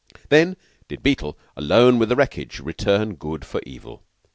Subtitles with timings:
[0.29, 0.57] Then
[0.87, 4.01] did Beetle, alone with the wreckage, return good for evil.